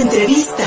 Entrevista. 0.00 0.64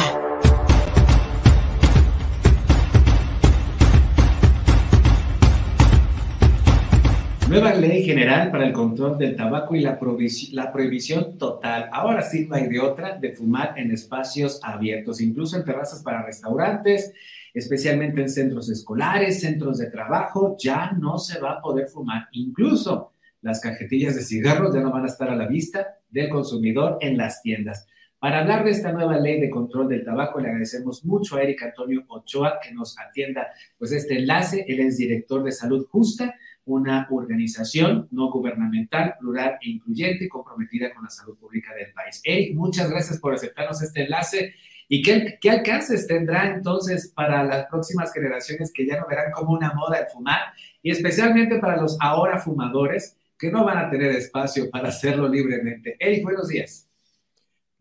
Nueva 7.49 7.73
ley 7.73 8.05
general 8.05 8.51
para 8.51 8.67
el 8.67 8.73
control 8.73 9.17
del 9.17 9.35
tabaco 9.35 9.75
y 9.75 9.81
la, 9.81 9.97
prohibición 9.97 11.39
total, 11.39 11.89
ahora 11.91 12.21
sí 12.21 12.45
no 12.47 12.53
hay 12.53 12.67
de 12.67 12.79
otra, 12.79 13.17
de 13.17 13.31
fumar 13.31 13.73
en 13.75 13.89
espacios 13.89 14.59
abiertos, 14.61 15.19
incluso 15.19 15.57
en 15.57 15.65
terrazas 15.65 16.03
para 16.03 16.23
restaurantes, 16.23 17.11
especialmente 17.55 18.21
en 18.21 18.29
centros 18.29 18.69
escolares, 18.69 19.41
centros 19.41 19.79
de 19.79 19.89
trabajo, 19.89 20.55
ya 20.59 20.91
no 20.91 21.17
se 21.17 21.39
va 21.39 21.53
a 21.53 21.61
poder 21.61 21.87
fumar. 21.87 22.27
Incluso 22.33 23.13
las 23.41 23.59
cajetillas 23.61 24.13
de 24.15 24.21
cigarros 24.21 24.75
ya 24.75 24.81
no 24.81 24.91
van 24.91 25.05
a 25.05 25.07
estar 25.07 25.31
a 25.31 25.35
la 25.35 25.47
vista 25.47 25.97
del 26.11 26.29
consumidor 26.29 26.99
en 27.01 27.17
las 27.17 27.41
tiendas. 27.41 27.87
Para 28.23 28.39
hablar 28.39 28.63
de 28.63 28.71
esta 28.71 28.93
nueva 28.93 29.17
ley 29.17 29.41
de 29.41 29.49
control 29.49 29.89
del 29.89 30.05
tabaco, 30.05 30.39
le 30.39 30.47
agradecemos 30.47 31.03
mucho 31.03 31.35
a 31.35 31.43
Eric 31.43 31.61
Antonio 31.61 32.05
Ochoa 32.07 32.57
que 32.63 32.71
nos 32.71 32.97
atienda 32.97 33.49
pues 33.77 33.91
este 33.91 34.17
enlace. 34.17 34.63
Él 34.65 34.79
es 34.79 34.95
director 34.95 35.43
de 35.43 35.51
Salud 35.51 35.85
Justa 35.91 36.33
una 36.63 37.05
organización 37.11 38.07
no 38.11 38.31
gubernamental, 38.31 39.15
plural 39.19 39.57
e 39.61 39.71
incluyente, 39.71 40.29
comprometida 40.29 40.93
con 40.93 41.03
la 41.03 41.09
salud 41.09 41.37
pública 41.37 41.75
del 41.75 41.91
país. 41.91 42.21
Eric, 42.23 42.55
muchas 42.55 42.89
gracias 42.89 43.19
por 43.19 43.33
aceptarnos 43.33 43.81
este 43.81 44.03
enlace. 44.03 44.53
¿Y 44.87 45.01
qué, 45.01 45.37
qué, 45.41 45.49
alcances 45.49 46.07
tendrá 46.07 46.47
entonces 46.49 47.11
para 47.13 47.43
las 47.43 47.65
próximas 47.65 48.13
generaciones 48.13 48.71
que 48.71 48.87
ya 48.87 49.01
no 49.01 49.05
verán 49.05 49.33
como 49.33 49.51
una 49.51 49.73
moda 49.73 49.97
el 49.97 50.07
fumar? 50.07 50.39
Y 50.81 50.91
especialmente 50.91 51.59
para 51.59 51.75
los 51.75 51.97
ahora 51.99 52.39
fumadores 52.39 53.17
que 53.37 53.51
no 53.51 53.65
van 53.65 53.79
a 53.79 53.89
tener 53.89 54.11
espacio 54.11 54.69
para 54.69 54.87
hacerlo 54.87 55.27
libremente. 55.27 55.97
Eric, 55.99 56.23
buenos 56.23 56.47
días. 56.47 56.82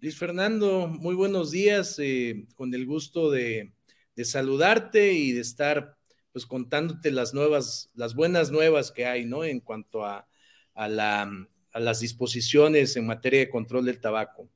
Luis 0.02 0.18
Fernando, 0.18 0.88
muy 0.88 1.14
buenos 1.14 1.52
días. 1.52 1.96
Eh, 2.00 2.46
con 2.56 2.74
el 2.74 2.86
gusto 2.86 3.30
de, 3.30 3.70
saludarte 4.24 5.12
y 5.12 5.30
de 5.30 5.40
estar 5.40 5.96
pues 6.32 6.44
contándote 6.44 7.12
las 7.12 7.34
nuevas, 7.34 7.88
las 7.94 8.16
buenas 8.16 8.50
nuevas 8.50 8.90
que 8.90 9.06
hay, 9.06 9.26
¿no? 9.26 9.44
En 9.44 9.60
cuanto 9.60 10.04
a, 10.04 10.26
a, 10.74 10.88
la, 10.88 11.30
a 11.72 11.78
las 11.78 12.00
disposiciones 12.00 12.96
en 12.96 13.06
materia 13.06 13.38
de 13.38 13.48
control 13.48 13.84
del 13.84 14.00
tabaco. 14.00 14.48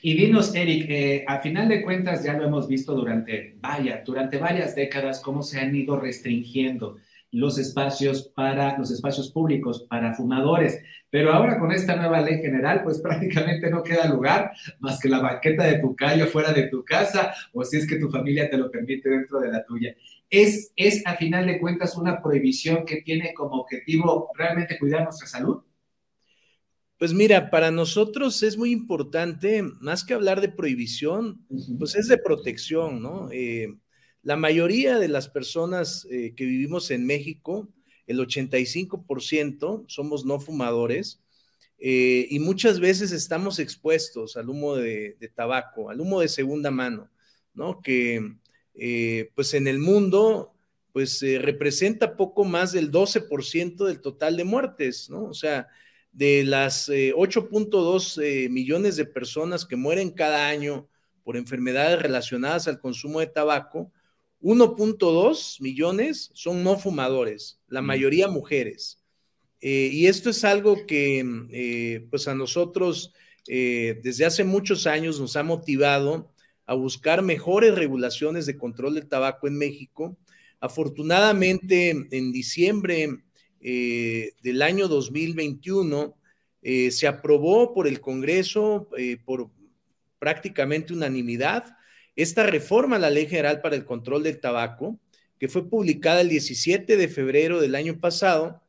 Y 0.00 0.14
dinos, 0.14 0.54
Eric, 0.54 0.86
eh, 0.88 1.24
a 1.28 1.40
final 1.40 1.68
de 1.68 1.82
cuentas 1.82 2.24
ya 2.24 2.32
lo 2.32 2.46
hemos 2.46 2.66
visto 2.66 2.94
durante 2.94 3.58
varias 3.60 4.74
décadas 4.74 5.20
cómo 5.20 5.42
se 5.42 5.60
han 5.60 5.76
ido 5.76 6.00
restringiendo 6.00 6.96
los 7.34 7.58
espacios 7.58 8.28
para 8.28 8.78
los 8.78 8.92
espacios 8.92 9.30
públicos 9.30 9.86
para 9.90 10.14
fumadores. 10.14 10.80
Pero 11.10 11.32
ahora 11.32 11.58
con 11.58 11.72
esta 11.72 11.96
nueva 11.96 12.20
ley 12.20 12.40
general, 12.40 12.82
pues 12.84 13.00
prácticamente 13.02 13.70
no 13.70 13.82
queda 13.82 14.08
lugar 14.08 14.52
más 14.78 15.00
que 15.00 15.08
la 15.08 15.20
banqueta 15.20 15.64
de 15.64 15.80
tu 15.80 15.96
calle 15.96 16.26
fuera 16.26 16.52
de 16.52 16.68
tu 16.68 16.84
casa, 16.84 17.34
o 17.52 17.64
si 17.64 17.78
es 17.78 17.86
que 17.88 17.96
tu 17.96 18.08
familia 18.08 18.48
te 18.48 18.56
lo 18.56 18.70
permite 18.70 19.08
dentro 19.08 19.40
de 19.40 19.50
la 19.50 19.64
tuya. 19.64 19.94
Es, 20.30 20.72
es 20.76 21.04
a 21.06 21.16
final 21.16 21.46
de 21.46 21.58
cuentas 21.58 21.96
una 21.96 22.22
prohibición 22.22 22.84
que 22.84 23.02
tiene 23.02 23.34
como 23.34 23.56
objetivo 23.56 24.30
realmente 24.34 24.78
cuidar 24.78 25.02
nuestra 25.02 25.26
salud. 25.26 25.62
Pues 26.98 27.12
mira, 27.12 27.50
para 27.50 27.72
nosotros 27.72 28.42
es 28.44 28.56
muy 28.56 28.70
importante, 28.70 29.62
más 29.80 30.04
que 30.04 30.14
hablar 30.14 30.40
de 30.40 30.48
prohibición, 30.48 31.44
pues 31.78 31.96
es 31.96 32.06
de 32.06 32.18
protección, 32.18 33.02
¿no? 33.02 33.28
Eh, 33.32 33.74
la 34.24 34.36
mayoría 34.36 34.98
de 34.98 35.08
las 35.08 35.28
personas 35.28 36.06
eh, 36.10 36.32
que 36.34 36.46
vivimos 36.46 36.90
en 36.90 37.06
México, 37.06 37.68
el 38.06 38.18
85% 38.18 39.84
somos 39.86 40.24
no 40.24 40.40
fumadores 40.40 41.20
eh, 41.78 42.26
y 42.30 42.38
muchas 42.38 42.80
veces 42.80 43.12
estamos 43.12 43.58
expuestos 43.58 44.38
al 44.38 44.48
humo 44.48 44.76
de, 44.76 45.16
tabaco, 45.34 45.90
al 45.90 46.00
humo 46.00 46.22
de 46.22 46.28
segunda 46.28 46.70
mano, 46.70 47.10
¿no? 47.52 47.82
Que 47.82 48.36
eh, 48.74 49.30
pues 49.34 49.52
en 49.52 49.68
el 49.68 49.78
mundo 49.78 50.54
pues 50.92 51.20
representa 51.40 52.16
poco 52.16 52.44
más 52.44 52.72
del 52.72 52.90
12% 52.90 53.84
del 53.84 54.00
total 54.00 54.36
de 54.36 54.44
muertes, 54.44 55.10
¿no? 55.10 55.24
O 55.24 55.34
sea, 55.34 55.68
de 56.12 56.44
las 56.44 56.88
8.2 56.88 58.48
millones 58.48 58.96
de 58.96 59.04
personas 59.04 59.66
que 59.66 59.74
mueren 59.74 60.10
cada 60.10 60.46
año 60.46 60.88
por 61.24 61.36
enfermedades 61.36 62.00
relacionadas 62.00 62.68
al 62.68 62.78
consumo 62.78 63.18
de 63.18 63.26
tabaco, 63.26 63.90
1.2 64.44 65.58
millones 65.62 66.30
son 66.34 66.62
no 66.62 66.78
fumadores, 66.78 67.58
la 67.66 67.80
mm. 67.80 67.86
mayoría 67.86 68.28
mujeres. 68.28 69.02
Eh, 69.62 69.88
y 69.90 70.06
esto 70.06 70.28
es 70.28 70.44
algo 70.44 70.84
que 70.86 71.24
eh, 71.50 72.06
pues 72.10 72.28
a 72.28 72.34
nosotros 72.34 73.14
eh, 73.48 73.98
desde 74.02 74.26
hace 74.26 74.44
muchos 74.44 74.86
años 74.86 75.18
nos 75.18 75.36
ha 75.36 75.42
motivado 75.42 76.30
a 76.66 76.74
buscar 76.74 77.22
mejores 77.22 77.74
regulaciones 77.74 78.44
de 78.44 78.58
control 78.58 78.96
del 78.96 79.08
tabaco 79.08 79.46
en 79.46 79.56
México. 79.56 80.18
Afortunadamente, 80.60 81.90
en 82.10 82.30
diciembre 82.30 83.20
del 83.60 84.62
año 84.62 84.88
2021 84.88 86.14
se 86.90 87.06
aprobó 87.06 87.72
por 87.72 87.86
el 87.86 88.00
Congreso 88.00 88.88
por 89.24 89.50
prácticamente 90.18 90.92
unanimidad 90.92 91.74
esta 92.16 92.44
reforma 92.44 92.96
a 92.96 92.98
la 93.00 93.10
Ley 93.10 93.26
General 93.26 93.60
para 93.60 93.76
el 93.76 93.84
Control 93.84 94.22
del 94.22 94.40
Tabaco, 94.40 94.98
que 95.38 95.48
fue 95.48 95.68
publicada 95.68 96.20
el 96.20 96.28
17 96.28 96.96
de 96.96 97.08
febrero 97.08 97.60
del 97.60 97.74
año 97.74 97.98
pasado 97.98 98.62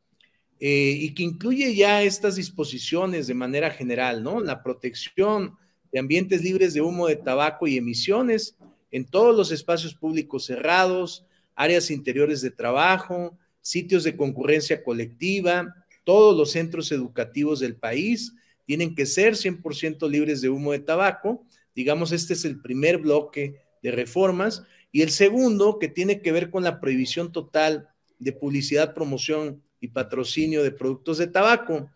eh, 0.59 0.97
y 0.99 1.13
que 1.13 1.23
incluye 1.23 1.75
ya 1.75 2.01
estas 2.01 2.35
disposiciones 2.35 3.27
de 3.27 3.33
manera 3.33 3.69
general, 3.69 4.23
¿no? 4.23 4.39
La 4.39 4.63
protección 4.63 5.55
de 5.91 5.99
ambientes 5.99 6.41
libres 6.41 6.73
de 6.73 6.81
humo 6.81 7.07
de 7.07 7.17
tabaco 7.17 7.67
y 7.67 7.77
emisiones 7.77 8.57
en 8.91 9.05
todos 9.05 9.35
los 9.35 9.51
espacios 9.51 9.93
públicos 9.93 10.45
cerrados, 10.45 11.25
áreas 11.55 11.91
interiores 11.91 12.41
de 12.41 12.51
trabajo, 12.51 13.37
sitios 13.61 14.03
de 14.03 14.15
concurrencia 14.15 14.83
colectiva, 14.83 15.73
todos 16.03 16.37
los 16.37 16.51
centros 16.51 16.91
educativos 16.91 17.59
del 17.59 17.75
país 17.75 18.33
tienen 18.65 18.95
que 18.95 19.05
ser 19.05 19.33
100% 19.33 20.09
libres 20.09 20.41
de 20.41 20.49
humo 20.49 20.71
de 20.71 20.79
tabaco 20.79 21.45
Digamos, 21.75 22.11
este 22.11 22.33
es 22.33 22.45
el 22.45 22.61
primer 22.61 22.97
bloque 22.97 23.61
de 23.83 23.91
reformas. 23.91 24.63
Y 24.91 25.01
el 25.01 25.11
segundo, 25.11 25.77
que 25.77 25.89
tiene 25.89 26.21
que 26.21 26.31
ver 26.31 26.49
con 26.49 26.63
la 26.63 26.79
prohibición 26.79 27.31
total 27.31 27.89
de 28.17 28.31
publicidad, 28.31 28.93
promoción 28.93 29.61
y 29.81 29.89
patrocinio 29.89 30.63
de 30.63 30.71
productos 30.71 31.17
de 31.17 31.27
tabaco, 31.27 31.89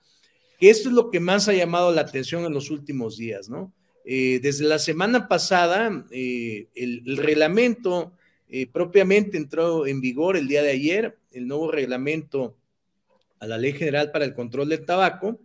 que 0.60 0.70
esto 0.70 0.90
es 0.90 0.96
lo 0.96 1.10
que 1.10 1.20
más 1.20 1.48
ha 1.48 1.54
llamado 1.54 1.92
la 1.92 2.02
atención 2.02 2.46
en 2.46 2.54
los 2.54 2.70
últimos 2.70 3.18
días, 3.18 3.50
¿no? 3.50 3.74
Eh, 4.06 4.40
desde 4.42 4.66
la 4.66 4.80
semana 4.80 5.28
pasada, 5.28 6.06
eh, 6.12 6.68
el, 6.76 7.18
reglamento 7.18 8.14
eh, 8.50 8.68
propiamente 8.68 9.38
entró 9.38 9.86
en 9.86 10.02
vigor 10.02 10.36
el 10.36 10.48
día 10.48 10.64
de 10.64 10.72
ayer, 10.72 11.18
el 11.32 11.48
nuevo 11.48 11.72
reglamento 11.72 12.58
a 13.40 13.48
la 13.48 13.58
Ley 13.58 13.74
General 13.74 14.12
para 14.12 14.26
el 14.26 14.34
Control 14.34 14.68
del 14.68 14.86
Tabaco, 14.86 15.40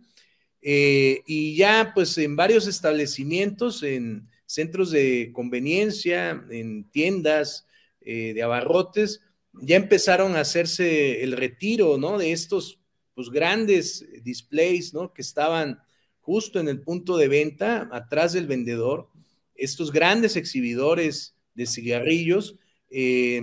eh, 0.67 1.21
y 1.27 1.55
ya 1.55 1.91
pues 1.93 2.17
en 2.17 2.35
varios 2.35 2.65
establecimientos, 2.65 3.83
en 3.83 4.27
centros 4.47 4.89
de 4.89 5.29
conveniencia, 5.31 6.43
en 6.49 6.85
tiendas 6.89 7.67
eh, 8.01 8.33
de 8.33 8.41
abarrotes, 8.41 9.21
ya 9.53 9.75
empezaron 9.75 10.35
a 10.35 10.39
hacerse 10.39 11.21
el 11.21 11.33
retiro, 11.33 11.99
¿no? 11.99 12.17
De 12.17 12.31
estos 12.31 12.79
pues 13.13 13.29
grandes 13.29 14.07
displays, 14.23 14.91
¿no? 14.91 15.13
Que 15.13 15.21
estaban 15.21 15.77
justo 16.19 16.59
en 16.59 16.67
el 16.67 16.81
punto 16.81 17.15
de 17.15 17.27
venta, 17.27 17.87
atrás 17.91 18.33
del 18.33 18.47
vendedor, 18.47 19.09
estos 19.53 19.91
grandes 19.91 20.35
exhibidores 20.35 21.35
de 21.53 21.67
cigarrillos, 21.67 22.55
eh, 22.89 23.39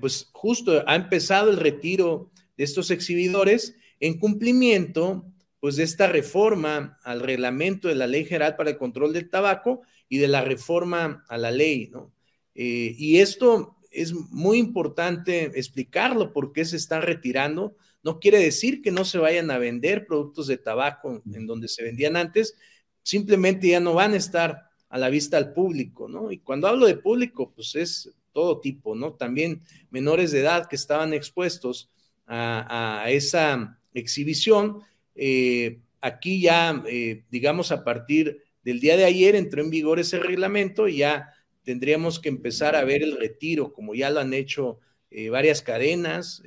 pues 0.00 0.28
justo 0.30 0.84
ha 0.86 0.94
empezado 0.94 1.50
el 1.50 1.56
retiro 1.56 2.30
de 2.56 2.62
estos 2.62 2.92
exhibidores 2.92 3.74
en 3.98 4.20
cumplimiento 4.20 5.26
pues 5.60 5.76
de 5.76 5.82
esta 5.82 6.06
reforma 6.06 6.98
al 7.02 7.20
reglamento 7.20 7.88
de 7.88 7.94
la 7.94 8.06
Ley 8.06 8.24
General 8.24 8.56
para 8.56 8.70
el 8.70 8.78
Control 8.78 9.12
del 9.12 9.28
Tabaco 9.28 9.82
y 10.08 10.18
de 10.18 10.28
la 10.28 10.42
reforma 10.42 11.24
a 11.28 11.36
la 11.36 11.50
ley, 11.50 11.88
¿no? 11.90 12.12
Eh, 12.54 12.94
y 12.96 13.18
esto 13.18 13.76
es 13.90 14.12
muy 14.12 14.58
importante 14.58 15.44
explicarlo 15.58 16.32
porque 16.32 16.64
se 16.64 16.76
están 16.76 17.02
retirando. 17.02 17.76
No 18.02 18.20
quiere 18.20 18.38
decir 18.38 18.82
que 18.82 18.90
no 18.90 19.04
se 19.04 19.18
vayan 19.18 19.50
a 19.50 19.58
vender 19.58 20.06
productos 20.06 20.46
de 20.46 20.58
tabaco 20.58 21.22
en 21.32 21.46
donde 21.46 21.68
se 21.68 21.82
vendían 21.82 22.16
antes, 22.16 22.56
simplemente 23.02 23.68
ya 23.68 23.80
no 23.80 23.94
van 23.94 24.12
a 24.12 24.16
estar 24.16 24.68
a 24.88 24.98
la 24.98 25.08
vista 25.08 25.36
al 25.36 25.52
público, 25.52 26.08
¿no? 26.08 26.30
Y 26.30 26.38
cuando 26.38 26.68
hablo 26.68 26.86
de 26.86 26.96
público, 26.96 27.52
pues 27.52 27.74
es 27.74 28.10
todo 28.32 28.60
tipo, 28.60 28.94
¿no? 28.94 29.14
También 29.14 29.62
menores 29.90 30.30
de 30.30 30.40
edad 30.40 30.68
que 30.68 30.76
estaban 30.76 31.12
expuestos 31.12 31.90
a, 32.26 33.02
a 33.02 33.10
esa 33.10 33.78
exhibición 33.92 34.82
eh, 35.18 35.80
aquí 36.00 36.40
ya, 36.40 36.82
eh, 36.86 37.24
digamos, 37.28 37.72
a 37.72 37.82
partir 37.84 38.42
del 38.62 38.78
día 38.78 38.96
de 38.96 39.04
ayer 39.04 39.34
entró 39.34 39.60
en 39.60 39.70
vigor 39.70 39.98
ese 39.98 40.18
reglamento 40.20 40.86
y 40.86 40.98
ya 40.98 41.34
tendríamos 41.64 42.20
que 42.20 42.28
empezar 42.28 42.76
a 42.76 42.84
ver 42.84 43.02
el 43.02 43.16
retiro, 43.16 43.72
como 43.72 43.94
ya 43.94 44.10
lo 44.10 44.20
han 44.20 44.32
hecho 44.32 44.78
eh, 45.10 45.28
varias 45.28 45.60
cadenas. 45.60 46.42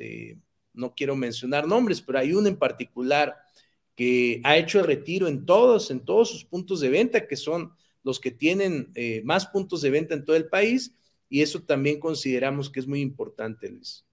no 0.73 0.95
quiero 0.95 1.15
mencionar 1.17 1.67
nombres, 1.67 2.01
pero 2.01 2.19
hay 2.19 2.33
una 2.33 2.47
en 2.47 2.57
particular 2.57 3.35
que 3.95 4.39
ha 4.45 4.55
hecho 4.57 4.79
el 4.79 4.85
retiro 4.85 5.27
en 5.27 5.45
todos, 5.45 5.91
en 5.91 5.99
todos 6.05 6.29
sus 6.29 6.45
puntos 6.45 6.79
de 6.79 6.89
venta, 6.89 7.27
que 7.27 7.35
son 7.35 7.73
los 8.03 8.19
que 8.19 8.31
tienen 8.31 8.93
más 9.25 9.47
puntos 9.47 9.81
de 9.81 9.89
venta 9.89 10.15
en 10.15 10.23
todo 10.23 10.37
el 10.37 10.47
país 10.47 10.95
y 11.29 11.41
eso 11.41 11.61
también 11.61 11.99
consideramos 11.99 12.69
que 12.69 12.79
es 12.79 12.87
muy 12.87 13.01
importante, 13.01 13.69
Luis. 13.69 14.05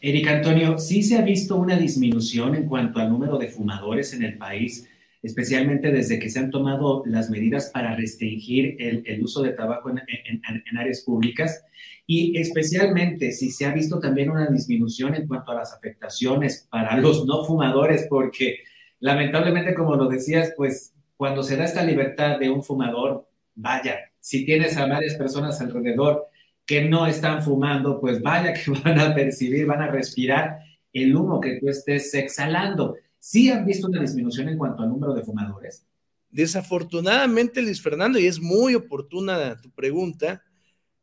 Eric 0.00 0.28
Antonio, 0.28 0.78
sí 0.78 1.02
se 1.02 1.16
ha 1.16 1.22
visto 1.22 1.56
una 1.56 1.76
disminución 1.76 2.54
en 2.54 2.66
cuanto 2.66 2.98
al 2.98 3.10
número 3.10 3.38
de 3.38 3.48
fumadores 3.48 4.12
en 4.12 4.22
el 4.22 4.36
país, 4.36 4.88
especialmente 5.22 5.90
desde 5.90 6.18
que 6.18 6.28
se 6.28 6.38
han 6.38 6.50
tomado 6.50 7.02
las 7.06 7.30
medidas 7.30 7.70
para 7.72 7.96
restringir 7.96 8.76
el, 8.78 9.22
uso 9.22 9.42
de 9.42 9.50
tabaco 9.50 9.90
en, 9.90 10.78
áreas 10.78 11.00
públicas 11.00 11.64
y 12.06 12.38
especialmente 12.38 13.32
si 13.32 13.50
se 13.50 13.64
ha 13.64 13.72
visto 13.72 13.98
también 13.98 14.30
una 14.30 14.46
disminución 14.46 15.14
en 15.14 15.26
cuanto 15.26 15.52
a 15.52 15.56
las 15.56 15.72
afectaciones 15.72 16.68
para 16.70 16.96
los 16.98 17.26
no 17.26 17.44
fumadores, 17.44 18.06
porque 18.08 18.58
lamentablemente, 19.00 19.74
como 19.74 19.96
lo 19.96 20.08
decías, 20.08 20.52
pues 20.56 20.94
cuando 21.16 21.42
se 21.42 21.56
da 21.56 21.64
esta 21.64 21.82
libertad 21.82 22.38
de 22.38 22.50
un 22.50 22.62
fumador, 22.62 23.28
vaya, 23.54 23.96
si 24.20 24.44
tienes 24.44 24.76
a 24.76 24.86
varias 24.86 25.14
personas 25.14 25.60
alrededor 25.60 26.26
que 26.66 26.84
no 26.84 27.06
están 27.06 27.42
fumando, 27.42 28.00
pues 28.00 28.20
vaya 28.20 28.52
que 28.52 28.70
van 28.84 28.98
a 28.98 29.14
percibir, 29.14 29.66
van 29.66 29.82
a 29.82 29.90
respirar 29.90 30.58
el 30.92 31.14
humo 31.14 31.40
que 31.40 31.60
tú 31.60 31.68
estés 31.68 32.12
exhalando. 32.14 32.96
¿Sí 33.18 33.50
han 33.50 33.64
visto 33.64 33.86
una 33.86 34.00
disminución 34.00 34.48
en 34.48 34.58
cuanto 34.58 34.82
al 34.82 34.88
número 34.88 35.14
de 35.14 35.22
fumadores? 35.22 35.86
Desafortunadamente, 36.30 37.62
Luis 37.62 37.80
Fernando, 37.80 38.18
y 38.18 38.26
es 38.26 38.40
muy 38.40 38.74
oportuna 38.74 39.60
tu 39.60 39.70
pregunta, 39.70 40.42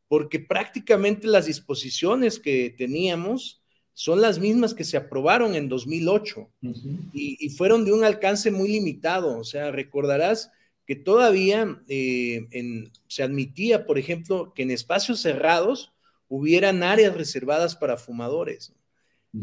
porque 0.07 0.39
prácticamente 0.39 1.27
las 1.27 1.47
disposiciones 1.47 2.39
que 2.39 2.75
teníamos 2.77 3.61
son 3.93 4.21
las 4.21 4.39
mismas 4.39 4.73
que 4.73 4.83
se 4.83 4.97
aprobaron 4.97 5.55
en 5.55 5.69
2008 5.69 6.49
y, 7.13 7.49
fueron 7.49 7.85
de 7.85 7.93
un 7.93 8.03
alcance 8.03 8.51
muy 8.51 8.69
limitado. 8.69 9.37
O 9.37 9.43
sea, 9.43 9.71
recordarás 9.71 10.51
que 10.85 10.95
todavía 10.95 11.81
eh, 11.87 12.47
se 13.07 13.23
admitía, 13.23 13.85
por 13.85 13.97
ejemplo, 13.97 14.53
que 14.53 14.63
en 14.63 14.71
espacios 14.71 15.21
cerrados 15.21 15.93
hubieran 16.27 16.83
áreas 16.83 17.15
reservadas 17.15 17.75
para 17.75 17.97
fumadores. 17.97 18.73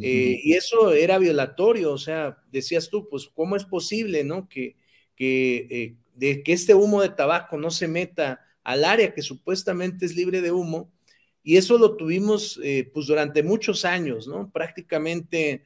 Eh, 0.00 0.40
y 0.44 0.52
eso 0.52 0.92
era 0.92 1.18
violatorio, 1.18 1.92
o 1.92 1.98
sea, 1.98 2.38
decías 2.52 2.88
tú, 2.90 3.08
pues, 3.08 3.26
¿cómo 3.26 3.56
es 3.56 3.64
posible, 3.64 4.22
no? 4.22 4.48
Que, 4.48 4.76
que, 5.16 5.66
eh, 5.68 5.96
de, 6.14 6.44
que 6.44 6.52
este 6.52 6.74
humo 6.74 7.02
de 7.02 7.08
tabaco 7.08 7.56
no 7.58 7.72
se 7.72 7.88
meta 7.88 8.40
al 8.62 8.84
área 8.84 9.12
que 9.12 9.22
supuestamente 9.22 10.06
es 10.06 10.14
libre 10.14 10.42
de 10.42 10.52
humo. 10.52 10.92
Y 11.42 11.56
eso 11.56 11.76
lo 11.76 11.96
tuvimos, 11.96 12.60
pues, 12.92 13.06
durante 13.06 13.42
muchos 13.42 13.84
años, 13.84 14.28
¿no? 14.28 14.50
Prácticamente 14.52 15.64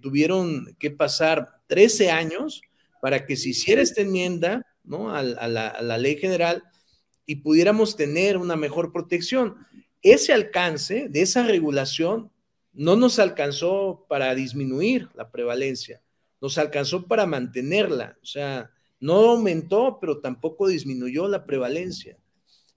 tuvieron 0.00 0.74
que 0.78 0.90
pasar 0.90 1.60
13 1.66 2.10
años 2.10 2.62
para 3.02 3.26
que 3.26 3.36
se 3.36 3.50
hiciera 3.50 3.82
esta 3.82 4.00
enmienda 4.00 4.64
¿no? 4.84 5.14
A, 5.14 5.22
la, 5.22 5.98
ley 5.98 6.16
general 6.16 6.64
y 7.26 7.36
pudiéramos 7.36 7.96
tener 7.96 8.36
una 8.36 8.56
mejor 8.56 8.92
protección. 8.92 9.56
Ese 10.02 10.32
alcance 10.32 11.08
de 11.08 11.22
esa 11.22 11.44
regulación 11.44 12.30
no 12.72 12.96
nos 12.96 13.18
alcanzó 13.18 14.06
para 14.08 14.34
disminuir 14.34 15.08
la 15.14 15.30
prevalencia, 15.30 16.02
nos 16.40 16.58
alcanzó 16.58 17.06
para 17.06 17.26
mantenerla, 17.26 18.18
o 18.22 18.26
sea, 18.26 18.70
no 18.98 19.14
aumentó, 19.30 19.98
pero 20.00 20.20
tampoco 20.20 20.68
disminuyó 20.68 21.28
la 21.28 21.44
prevalencia. 21.44 22.16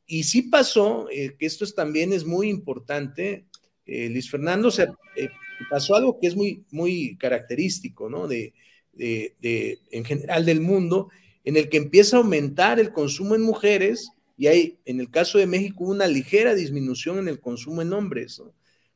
Y 0.07 0.23
sí 0.23 0.43
pasó, 0.43 1.07
eh, 1.11 1.35
que 1.37 1.45
esto 1.45 1.65
también 1.71 2.13
es 2.13 2.25
muy 2.25 2.49
importante, 2.49 3.45
eh, 3.85 4.09
Luis 4.09 4.29
Fernando, 4.29 4.69
eh, 5.15 5.29
pasó 5.69 5.95
algo 5.95 6.19
que 6.19 6.27
es 6.27 6.35
muy, 6.35 6.65
muy 6.71 7.17
característico, 7.17 8.09
¿no? 8.09 8.27
De, 8.27 8.53
de, 8.93 9.79
en 9.91 10.05
general 10.05 10.45
del 10.45 10.61
mundo, 10.61 11.09
en 11.45 11.55
el 11.55 11.69
que 11.69 11.77
empieza 11.77 12.17
a 12.17 12.19
aumentar 12.19 12.79
el 12.79 12.91
consumo 12.91 13.35
en 13.35 13.41
mujeres 13.41 14.11
y 14.37 14.47
hay, 14.47 14.79
en 14.83 14.99
el 14.99 15.09
caso 15.09 15.37
de 15.37 15.47
México, 15.47 15.85
una 15.85 16.07
ligera 16.07 16.53
disminución 16.53 17.19
en 17.19 17.29
el 17.29 17.39
consumo 17.39 17.81
en 17.81 17.93
hombres. 17.93 18.41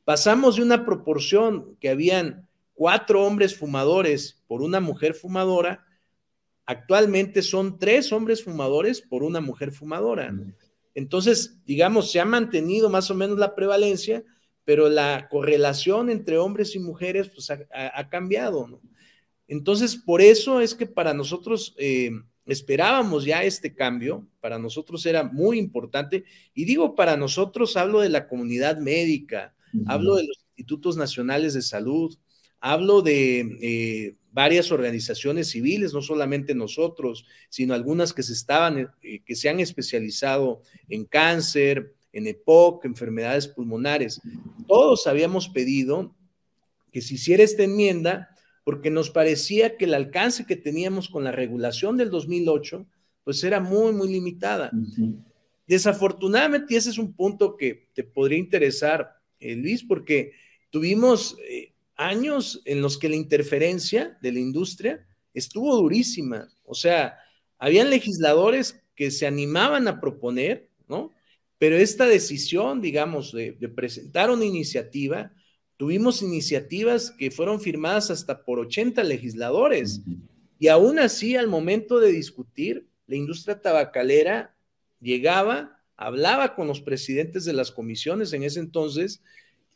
Pasamos 0.04 0.58
de 0.58 0.64
una 0.64 0.86
proporción 0.86 1.78
que 1.80 1.90
habían 1.90 2.48
cuatro 2.74 3.24
hombres 3.24 3.56
fumadores 3.56 4.42
por 4.48 4.62
una 4.62 4.80
mujer 4.80 5.14
fumadora, 5.14 5.86
actualmente 6.66 7.42
son 7.42 7.80
tres 7.80 8.12
hombres 8.12 8.44
fumadores 8.44 9.02
por 9.02 9.24
una 9.24 9.42
mujer 9.42 9.72
fumadora. 9.72 10.34
Entonces, 10.94 11.58
digamos, 11.66 12.12
se 12.12 12.20
ha 12.20 12.26
mantenido 12.26 12.90
más 12.90 13.10
o 13.10 13.16
menos 13.16 13.38
la 13.38 13.56
prevalencia, 13.56 14.24
pero 14.66 14.88
la 14.88 15.28
correlación 15.30 16.10
entre 16.10 16.38
hombres 16.38 16.76
y 16.76 16.80
mujeres 16.80 17.30
pues, 17.30 17.50
ha, 17.50 18.10
cambiado. 18.10 18.80
Entonces, 19.48 19.96
por 19.96 20.22
eso 20.22 20.62
es 20.62 20.76
que 20.76 20.86
para 20.86 21.14
nosotros 21.14 21.74
eh, 21.78 22.12
esperábamos 22.54 23.26
ya 23.26 23.44
este 23.44 23.74
cambio, 23.74 24.28
para 24.40 24.60
nosotros 24.60 25.06
era 25.06 25.24
muy 25.24 25.58
importante, 25.58 26.24
y 26.54 26.66
digo 26.66 26.96
para 26.96 27.18
nosotros, 27.18 27.78
hablo 27.78 28.02
de 28.02 28.10
la 28.10 28.28
comunidad 28.28 28.78
médica, 28.78 29.54
hablo 29.86 30.16
de 30.16 30.24
los 30.24 30.38
institutos 30.52 30.98
nacionales 30.98 31.54
de 31.54 31.62
salud, 31.62 32.18
hablo 32.60 33.02
de 33.02 33.40
eh, 33.62 34.16
varias 34.32 34.72
organizaciones 34.72 35.50
civiles, 35.50 35.94
no 35.94 36.02
solamente 36.02 36.56
nosotros, 36.56 37.26
sino 37.50 37.74
algunas 37.74 38.14
que 38.14 38.24
se 38.24 38.34
estaban, 38.34 38.90
eh, 39.02 39.22
que 39.24 39.36
se 39.36 39.50
han 39.50 39.60
especializado 39.60 40.62
en 40.88 41.06
cáncer, 41.06 41.94
en 42.12 42.28
EPOC, 42.28 42.86
enfermedades 42.86 43.48
pulmonares. 43.48 44.20
Todos 44.68 45.08
habíamos 45.08 45.50
pedido 45.50 46.16
que 46.92 47.02
se 47.02 47.16
hiciera 47.16 47.44
esta 47.44 47.64
enmienda 47.64 48.30
porque 48.64 48.90
nos 48.90 49.10
parecía 49.10 49.78
que 49.78 49.86
el 49.86 49.94
alcance 49.94 50.46
que 50.46 50.56
teníamos 50.56 51.10
con 51.10 51.24
la 51.24 51.32
regulación 51.32 51.98
del 51.98 52.10
2008, 52.10 52.86
pues 53.24 53.44
era 53.44 53.60
muy, 53.60 53.94
muy 53.94 54.10
limitada. 54.10 54.72
Desafortunadamente, 55.68 56.74
y 56.74 56.78
ese 56.78 56.90
es 56.90 56.98
un 56.98 57.14
punto 57.14 57.56
que 57.56 57.90
te 57.94 58.04
podría 58.04 58.40
interesar, 58.40 59.22
eh, 59.40 59.56
Luis, 59.56 59.84
porque 59.84 60.34
tuvimos 60.70 61.38
eh, 61.48 61.74
años 61.96 62.62
en 62.66 62.82
los 62.82 62.98
que 62.98 63.10
la 63.10 63.16
interferencia 63.16 64.18
de 64.22 64.32
la 64.32 64.40
industria 64.40 65.06
estuvo 65.34 65.76
durísima. 65.76 66.48
O 66.64 66.74
sea, 66.74 67.18
habían 67.58 67.90
legisladores 67.90 68.82
que 68.96 69.12
se 69.12 69.28
animaban 69.28 69.88
a 69.88 70.02
proponer, 70.02 70.70
¿no? 70.88 71.14
Pero 71.58 71.76
esta 71.76 72.06
decisión, 72.06 72.82
digamos, 72.82 73.34
de 73.34 73.54
presentar 73.76 74.32
una 74.32 74.46
iniciativa, 74.46 75.34
Tuvimos 75.80 76.22
iniciativas 76.22 77.10
que 77.10 77.32
fueron 77.32 77.62
firmadas 77.62 78.12
hasta 78.12 78.44
por 78.44 78.60
80 78.60 79.02
legisladores. 79.02 80.02
Y 80.60 80.68
aún 80.68 81.00
así 81.00 81.38
al 81.38 81.48
momento 81.48 82.02
de 82.02 82.12
discutir, 82.12 82.86
la 83.08 83.16
industria 83.16 83.62
tabacalera 83.62 84.54
llegaba, 85.00 85.80
hablaba 85.96 86.54
con 86.54 86.68
los 86.68 86.82
presidentes 86.82 87.46
de 87.46 87.54
las 87.54 87.72
comisiones 87.72 88.34
en 88.34 88.44
ese 88.44 88.60
entonces 88.60 89.22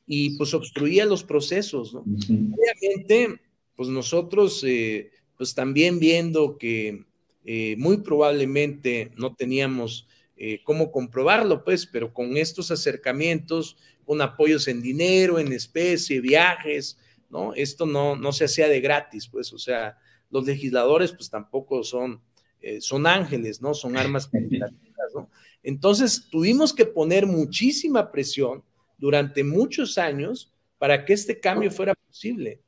y 0.06 0.38
pues 0.38 0.54
obstruía 0.54 1.06
los 1.06 1.24
procesos. 1.24 1.96
Obviamente, 1.96 3.40
pues 3.78 3.88
nosotros, 3.88 4.62
eh, 4.68 5.10
pues 5.38 5.56
también 5.56 6.00
viendo 6.00 6.58
que 6.58 7.06
eh, 7.46 7.76
muy 7.78 8.00
probablemente 8.00 9.14
no 9.16 9.36
teníamos 9.36 10.06
eh, 10.36 10.62
cómo 10.64 10.92
comprobarlo, 10.92 11.64
pues, 11.64 11.86
pero 11.86 12.14
con 12.14 12.38
estos 12.38 12.72
acercamientos, 12.72 13.78
con 14.06 14.22
apoyos 14.22 14.68
en 14.68 14.82
dinero, 14.82 15.40
en 15.40 15.54
especie, 15.54 16.22
viajes, 16.22 16.98
¿no? 17.30 17.54
Esto 17.54 17.86
no, 17.86 18.16
no 18.16 18.32
se 18.34 18.46
hacía 18.46 18.68
de 18.68 18.82
gratis, 18.82 19.28
pues, 19.28 19.54
o 19.54 19.58
sea, 19.58 19.98
los 20.32 20.46
legisladores, 20.46 21.12
pues 21.12 21.30
tampoco 21.30 21.84
son, 21.84 22.20
eh, 22.62 22.82
son 22.82 23.06
ángeles, 23.06 23.62
¿no? 23.62 23.74
Son 23.74 23.96
armas 23.96 24.30
¿no? 25.14 25.30
Entonces, 25.62 26.28
tuvimos 26.32 26.74
que 26.74 26.86
poner 26.86 27.28
muchísima 27.28 28.12
presión 28.12 28.64
durante 28.98 29.44
muchos 29.44 29.98
años 29.98 30.52
para 30.80 31.06
que 31.06 31.14
este 31.14 31.40
cambio 31.40 31.70
fuera 31.70 31.94
posible. 31.94 32.63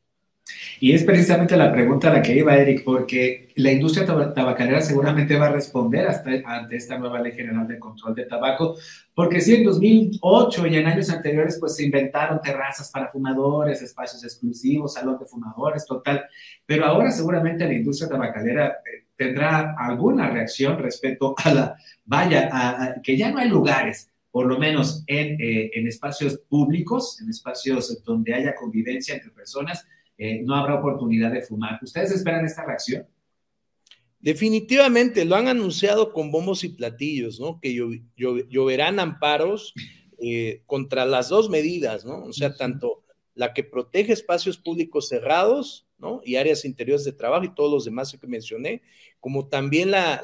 Y 0.80 0.92
es 0.94 1.04
precisamente 1.04 1.58
la 1.58 1.72
pregunta 1.72 2.10
a 2.10 2.14
la 2.14 2.22
que 2.22 2.36
iba 2.36 2.56
Eric, 2.56 2.84
porque 2.84 3.50
la 3.56 3.72
industria 3.72 4.06
tabacalera 4.06 4.82
seguramente 4.82 5.38
va 5.38 5.48
a 5.48 5.52
responder 5.52 6.08
hasta, 6.08 6.30
ante 6.46 6.75
esta 6.75 7.00
nueva 7.00 7.20
ley 7.20 7.32
general 7.32 7.68
de 7.68 7.80
control 7.80 8.14
de 8.14 8.25
tabaco, 8.25 8.75
porque 9.14 9.42
si 9.42 9.56
en 9.56 9.64
2008 9.64 10.68
y 10.68 10.75
en 10.75 10.86
años 10.86 11.10
anteriores 11.10 11.58
pues 11.60 11.75
se 11.75 11.86
inventaron 11.86 12.42
terrazas 12.42 12.92
para 12.92 13.08
fumadores, 13.08 13.82
espacios 13.82 14.24
exclusivos, 14.24 14.94
salón 14.94 15.18
de 15.18 15.25
fumadores, 15.25 15.86
total, 15.86 16.25
pero 16.66 16.86
ahora 16.86 17.12
seguramente 17.12 17.66
la 17.66 17.74
industria 17.74 18.10
tabacalera 18.10 18.68
eh, 18.68 19.06
tendrá 19.16 19.75
alguna 19.80 20.30
reacción 20.30 20.78
respecto 20.78 21.34
a 21.44 21.54
la, 21.54 21.75
vaya, 22.04 23.02
que 23.02 23.18
ya 23.18 23.32
no 23.32 23.40
hay 23.40 23.50
lugares 23.50 24.12
por 24.30 24.48
lo 24.48 24.60
menos 24.60 25.02
en, 25.08 25.40
eh, 25.40 25.72
en 25.74 25.88
espacios 25.88 26.38
públicos, 26.50 27.22
en 27.22 27.30
espacios 27.30 28.04
donde 28.04 28.34
haya 28.34 28.54
convivencia 28.54 29.16
entre 29.16 29.32
personas, 29.32 29.88
eh, 30.17 30.41
no 30.43 30.55
habrá 30.55 30.75
oportunidad 30.75 31.31
de 31.31 31.41
fumar. 31.41 31.79
¿Ustedes 31.81 32.12
esperan 32.12 32.45
esta 32.45 32.65
reacción? 32.65 33.05
Definitivamente, 34.19 35.24
lo 35.24 35.36
han 35.36 35.48
anunciado 35.48 36.12
con 36.12 36.31
bombos 36.31 36.63
y 36.63 36.69
platillos, 36.69 37.39
¿no? 37.39 37.60
Que 37.62 37.75
lloverán 38.15 39.00
amparos 39.00 39.74
eh, 40.19 40.63
contra 40.65 41.05
las 41.05 41.29
dos 41.29 41.50
medidas, 41.50 42.05
¿no? 42.05 42.24
O 42.24 42.34
sea, 42.34 42.55
tanto 42.55 43.03
la 43.36 43.53
que 43.53 43.63
protege 43.63 44.13
espacios 44.13 44.57
públicos 44.57 45.10
cerrados, 45.10 45.86
¿no? 46.00 46.22
Y 46.24 46.38
áreas 46.38 46.65
interiores 46.65 47.05
de 47.05 47.12
trabajo 47.12 47.43
y 47.43 47.53
todos 47.53 47.72
los 47.72 47.86
demás 47.86 48.17
que 48.19 48.27
mencioné, 48.27 48.81
como 49.19 49.48
también 49.48 49.91
la, 49.91 50.22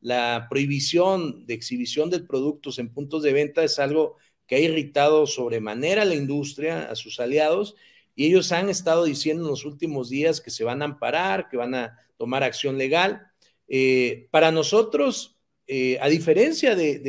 la 0.00 0.46
prohibición 0.50 1.46
de 1.46 1.54
exhibición 1.54 2.10
de 2.10 2.20
productos 2.20 2.78
en 2.78 2.92
puntos 2.92 3.22
de 3.22 3.32
venta 3.32 3.64
es 3.64 3.78
algo 3.78 4.16
que 4.46 4.56
ha 4.56 4.60
irritado 4.60 5.26
sobremanera 5.26 6.02
a 6.02 6.04
la 6.04 6.14
industria, 6.14 6.90
a 6.90 6.94
sus 6.94 7.18
aliados, 7.18 7.74
y 8.14 8.26
ellos 8.26 8.52
han 8.52 8.68
estado 8.68 9.04
diciendo 9.04 9.44
en 9.44 9.50
los 9.50 9.64
últimos 9.64 10.08
días 10.08 10.40
que 10.40 10.50
se 10.50 10.64
van 10.64 10.82
a 10.82 10.86
amparar, 10.86 11.48
que 11.48 11.56
van 11.56 11.74
a 11.74 11.98
tomar 12.16 12.42
acción 12.42 12.78
legal. 12.78 13.26
Eh, 13.66 14.28
para 14.30 14.50
nosotros, 14.50 15.36
eh, 15.66 15.98
a 16.00 16.08
diferencia 16.08 16.76
de, 16.76 17.00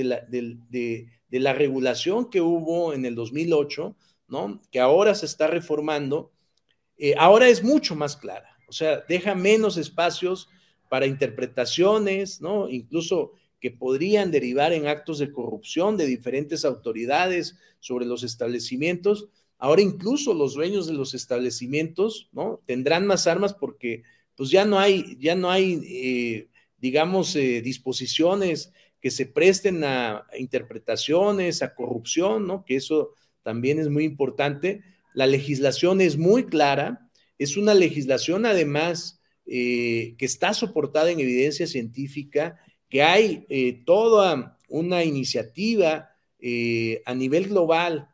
la, 1.29 1.53
regulación 1.53 2.29
que 2.29 2.41
hubo 2.41 2.93
en 2.93 3.05
el 3.05 3.15
2008, 3.15 3.95
¿no? 4.27 4.61
que 4.71 4.79
ahora 4.79 5.13
se 5.13 5.25
está 5.25 5.47
reformando, 5.47 6.31
eh, 6.97 7.13
ahora 7.17 7.49
es 7.49 7.63
mucho 7.63 7.95
más 7.95 8.15
clara. 8.15 8.57
O 8.67 8.71
sea, 8.71 9.03
deja 9.07 9.35
menos 9.35 9.77
espacios 9.77 10.49
para 10.89 11.05
interpretaciones, 11.05 12.41
¿no? 12.41 12.69
incluso 12.69 13.33
que 13.59 13.71
podrían 13.71 14.31
derivar 14.31 14.73
en 14.73 14.87
actos 14.87 15.19
de 15.19 15.31
corrupción 15.31 15.97
de 15.97 16.05
diferentes 16.05 16.65
autoridades 16.65 17.57
sobre 17.79 18.05
los 18.05 18.23
establecimientos. 18.23 19.29
Ahora 19.57 19.81
incluso 19.81 20.33
los 20.33 20.53
dueños 20.53 20.87
de 20.87 20.93
los 20.93 21.13
establecimientos, 21.13 22.29
¿no? 22.31 22.61
Tendrán 22.65 23.07
más 23.07 23.25
armas 23.25 23.53
porque 23.53 24.03
pues 24.35 24.49
ya 24.49 24.65
no 24.65 24.79
hay, 24.79 25.17
ya 25.19 25.35
no 25.35 25.49
hay, 25.49 25.81
eh, 25.85 26.49
digamos, 26.77 27.35
eh, 27.35 27.61
disposiciones 27.61 28.73
que 28.99 29.11
se 29.11 29.25
presten 29.25 29.83
a, 29.83 30.25
interpretaciones, 30.37 31.61
a 31.61 31.73
corrupción, 31.73 32.47
¿no? 32.47 32.65
Que 32.65 32.75
eso 32.75 33.13
también 33.43 33.79
es 33.79 33.87
muy 33.89 34.03
importante. 34.03 34.81
La 35.13 35.27
legislación 35.27 36.01
es 36.01 36.17
muy 36.17 36.45
clara, 36.45 37.09
es 37.37 37.55
una 37.55 37.73
legislación 37.73 38.45
además 38.45 39.21
eh, 39.45 40.15
que 40.17 40.25
está 40.25 40.53
soportada 40.53 41.11
en 41.11 41.19
evidencia 41.19 41.67
científica, 41.67 42.59
que 42.89 43.03
hay 43.03 43.45
toda 43.85 44.57
una 44.69 45.03
iniciativa 45.03 46.11
a 47.05 47.13
nivel 47.13 47.47
global 47.49 48.09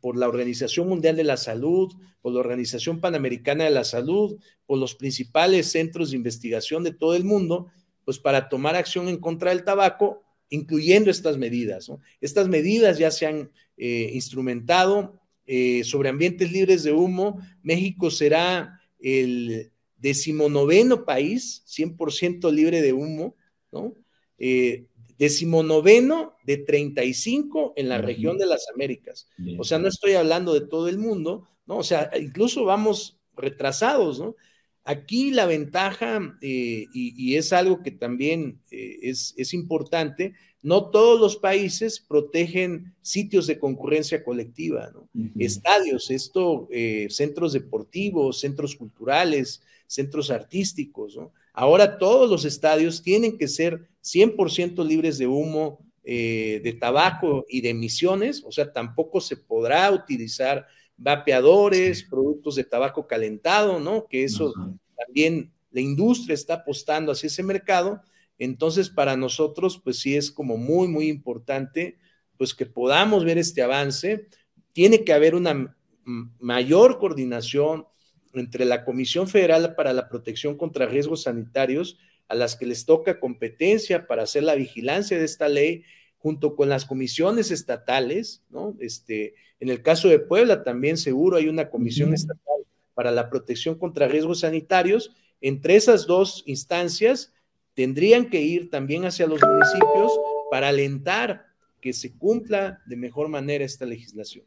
por 0.00 0.16
la 0.16 0.28
Organización 0.28 0.88
Mundial 0.88 1.16
de 1.16 1.24
la 1.24 1.36
Salud, 1.36 1.92
por 2.20 2.32
la 2.32 2.40
Organización 2.40 3.00
Panamericana 3.00 3.64
de 3.64 3.70
la 3.70 3.84
Salud, 3.84 4.38
por 4.66 4.78
los 4.78 4.94
principales 4.94 5.70
centros 5.70 6.10
de 6.10 6.16
investigación 6.16 6.84
de 6.84 6.92
todo 6.92 7.14
el 7.14 7.24
mundo, 7.24 7.68
pues 8.04 8.18
para 8.18 8.48
tomar 8.48 8.76
acción 8.76 9.08
en 9.08 9.18
contra 9.18 9.50
del 9.50 9.64
tabaco, 9.64 10.22
incluyendo 10.48 11.10
estas 11.10 11.38
medidas. 11.38 11.90
Estas 12.20 12.48
medidas 12.48 12.98
ya 12.98 13.10
se 13.10 13.26
han 13.26 13.50
eh, 13.76 14.10
instrumentado 14.14 15.20
eh, 15.46 15.84
sobre 15.84 16.08
ambientes 16.08 16.50
libres 16.52 16.82
de 16.82 16.92
humo. 16.92 17.40
México 17.62 18.10
será 18.10 18.80
el 19.00 19.70
decimonoveno 19.96 21.04
país 21.04 21.62
100% 21.66 22.52
libre 22.52 22.82
de 22.82 22.92
humo, 22.92 23.36
¿no? 23.70 23.94
Eh, 24.38 24.86
decimonoveno 25.20 26.34
de 26.44 26.56
35 26.56 27.74
en 27.76 27.90
la 27.90 27.98
región 27.98 28.38
de 28.38 28.46
las 28.46 28.66
Américas. 28.74 29.28
O 29.58 29.64
sea, 29.64 29.78
no 29.78 29.86
estoy 29.86 30.14
hablando 30.14 30.54
de 30.54 30.62
todo 30.62 30.88
el 30.88 30.96
mundo, 30.96 31.46
¿no? 31.66 31.76
O 31.76 31.82
sea, 31.82 32.10
incluso 32.18 32.64
vamos 32.64 33.18
retrasados, 33.36 34.18
¿no? 34.18 34.34
Aquí 34.82 35.30
la 35.30 35.44
ventaja, 35.44 36.38
eh, 36.40 36.86
y, 36.94 37.36
es 37.36 37.52
algo 37.52 37.82
que 37.82 37.90
también 37.90 38.62
eh, 38.70 38.96
es, 39.02 39.52
importante, 39.52 40.32
no 40.62 40.88
todos 40.88 41.20
los 41.20 41.36
países 41.36 42.00
protegen 42.00 42.94
sitios 43.02 43.46
de 43.46 43.58
concurrencia 43.58 44.24
colectiva, 44.24 44.90
¿no? 44.94 45.06
Estadios, 45.38 46.10
esto, 46.10 46.66
eh, 46.72 47.08
centros 47.10 47.52
deportivos, 47.52 48.40
centros 48.40 48.74
culturales, 48.74 49.62
centros 49.86 50.30
artísticos, 50.30 51.14
¿no? 51.14 51.30
Ahora 51.52 51.98
todos 51.98 52.30
los 52.30 52.46
estadios 52.46 53.02
tienen 53.02 53.36
que 53.36 53.48
ser 53.48 53.89
100% 54.02 54.84
libres 54.84 55.18
de 55.18 55.26
humo, 55.26 55.86
eh, 56.02 56.60
de 56.64 56.72
tabaco 56.72 57.44
y 57.48 57.60
de 57.60 57.70
emisiones, 57.70 58.42
o 58.44 58.52
sea, 58.52 58.72
tampoco 58.72 59.20
se 59.20 59.36
podrá 59.36 59.90
utilizar 59.90 60.66
vapeadores, 60.96 62.02
productos 62.04 62.56
de 62.56 62.64
tabaco 62.64 63.06
calentado, 63.06 63.80
¿no? 63.80 64.06
Que 64.08 64.24
eso 64.24 64.52
también 64.96 65.52
la 65.70 65.80
industria 65.80 66.34
está 66.34 66.54
apostando 66.54 67.12
hacia 67.12 67.28
ese 67.28 67.42
mercado. 67.42 68.02
Entonces, 68.38 68.90
para 68.90 69.16
nosotros, 69.16 69.80
pues 69.82 69.98
sí 69.98 70.16
es 70.16 70.30
como 70.30 70.56
muy, 70.56 70.88
muy 70.88 71.08
importante, 71.08 71.98
pues 72.36 72.54
que 72.54 72.66
podamos 72.66 73.24
ver 73.24 73.38
este 73.38 73.62
avance. 73.62 74.26
Tiene 74.72 75.04
que 75.04 75.12
haber 75.12 75.34
una 75.34 75.76
mayor 76.04 76.98
coordinación 76.98 77.86
entre 78.32 78.64
la 78.64 78.84
Comisión 78.84 79.28
Federal 79.28 79.74
para 79.74 79.92
la 79.92 80.08
Protección 80.08 80.56
contra 80.56 80.86
Riesgos 80.86 81.24
Sanitarios, 81.24 81.98
a 82.30 82.36
las 82.36 82.54
que 82.54 82.64
les 82.64 82.86
toca 82.86 83.18
competencia 83.18 84.06
para 84.06 84.22
hacer 84.22 84.44
la 84.44 84.54
vigilancia 84.54 85.18
de 85.18 85.24
esta 85.24 85.48
ley, 85.48 85.82
junto 86.18 86.54
con 86.54 86.68
las 86.68 86.84
comisiones 86.84 87.50
estatales, 87.50 88.44
¿no? 88.50 88.76
Este, 88.78 89.34
en 89.58 89.68
el 89.68 89.82
caso 89.82 90.08
de 90.08 90.20
Puebla 90.20 90.62
también 90.62 90.96
seguro 90.96 91.38
hay 91.38 91.48
una 91.48 91.70
comisión 91.70 92.14
estatal 92.14 92.64
para 92.94 93.10
la 93.10 93.28
protección 93.30 93.74
contra 93.74 94.06
riesgos 94.06 94.40
sanitarios. 94.40 95.12
Entre 95.40 95.74
esas 95.74 96.06
dos 96.06 96.44
instancias 96.46 97.32
tendrían 97.74 98.30
que 98.30 98.40
ir 98.40 98.70
también 98.70 99.06
hacia 99.06 99.26
los 99.26 99.40
municipios 99.42 100.12
para 100.52 100.68
alentar 100.68 101.46
que 101.80 101.92
se 101.92 102.16
cumpla 102.16 102.80
de 102.86 102.94
mejor 102.94 103.28
manera 103.28 103.64
esta 103.64 103.86
legislación. 103.86 104.44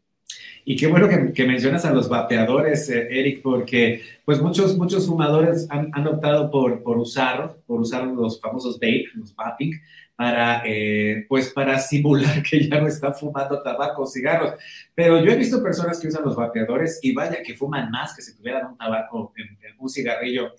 Y 0.66 0.76
qué 0.78 0.88
bueno 0.88 1.10
que, 1.34 1.46
mencionas 1.46 1.86
a 1.86 1.94
los 1.94 2.08
vapeadores, 2.08 2.90
eh, 2.90 3.08
Eric, 3.12 3.42
porque 3.42 4.02
pues 4.24 4.42
muchos, 4.42 4.78
muchos 4.78 5.08
fumadores 5.08 5.68
han, 5.70 5.90
han, 5.94 6.08
optado 6.08 6.50
por, 6.50 6.84
por 6.84 6.98
usar, 6.98 7.58
por 7.68 7.82
usar 7.82 8.06
los 8.08 8.40
famosos 8.40 8.76
vape, 8.76 9.08
los 9.16 9.36
vaping, 9.36 9.74
para, 10.16 10.62
eh, 10.66 11.26
pues 11.28 11.52
para 11.52 11.80
simular 11.80 12.42
que 12.44 12.68
ya 12.68 12.80
no 12.80 12.88
están 12.88 13.14
fumando 13.14 13.62
tabaco 13.62 14.04
o 14.04 14.08
cigarros. 14.08 14.54
Pero 14.94 15.24
yo 15.24 15.32
he 15.32 15.36
visto 15.36 15.62
personas 15.62 16.00
que 16.00 16.08
usan 16.08 16.24
los 16.24 16.36
vapeadores 16.36 17.00
y 17.02 17.14
vaya 17.14 17.42
que 17.44 17.56
fuman 17.56 17.90
más 17.92 18.16
que 18.16 18.22
si 18.22 18.36
tuvieran 18.36 18.68
un 18.68 18.78
tabaco, 18.78 19.34
en, 19.38 19.58
un 19.78 19.90
cigarrillo 19.90 20.54